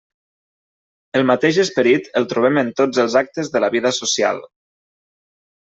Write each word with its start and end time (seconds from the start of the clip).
El 1.19 1.25
mateix 1.31 1.59
esperit 1.65 2.09
el 2.21 2.25
trobem 2.33 2.59
en 2.63 2.73
tots 2.83 3.03
els 3.05 3.19
actes 3.23 3.55
de 3.57 3.65
la 3.67 3.73
vida 3.79 3.95
social. 4.01 4.43